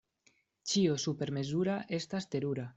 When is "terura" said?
2.35-2.69